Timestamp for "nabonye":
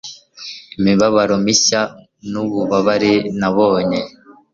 3.39-3.99